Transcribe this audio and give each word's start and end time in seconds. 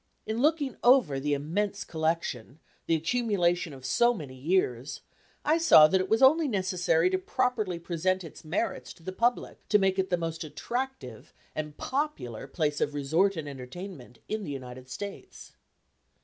In 0.25 0.41
looking 0.41 0.77
over 0.83 1.19
the 1.19 1.35
immense 1.35 1.83
collection, 1.83 2.57
the 2.87 2.95
accumulation 2.95 3.71
of 3.71 3.85
so 3.85 4.15
many 4.15 4.33
years, 4.33 5.01
I 5.45 5.59
saw 5.59 5.85
that 5.87 6.01
it 6.01 6.09
was 6.09 6.23
only 6.23 6.47
necessary 6.47 7.11
to 7.11 7.19
properly 7.19 7.77
present 7.77 8.23
its 8.23 8.43
merits 8.43 8.93
to 8.93 9.03
the 9.03 9.11
public, 9.11 9.59
to 9.69 9.77
make 9.77 9.99
it 9.99 10.09
the 10.09 10.17
most 10.17 10.43
attractive 10.43 11.35
and 11.53 11.77
popular 11.77 12.47
place 12.47 12.81
of 12.81 12.95
resort 12.95 13.35
and 13.37 13.47
entertainment 13.47 14.17
in 14.27 14.43
the 14.43 14.49
United 14.49 14.89
States. 14.89 15.53